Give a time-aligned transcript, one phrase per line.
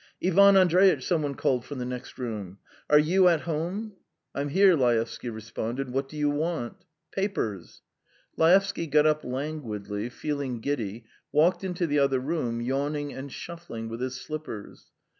[0.27, 2.57] "Ivan Andreitch!" some one called from the next room.
[2.89, 3.93] "Are you at home?"
[4.33, 5.91] "I'm here," Laevsky responded.
[5.91, 7.83] "What do you want?" "Papers."
[8.35, 14.01] Laevsky got up languidly, feeling giddy, walked into the other room, yawning and shuffling with
[14.01, 14.87] his slippers.